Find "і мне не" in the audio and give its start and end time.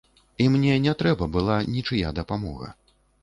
0.45-0.93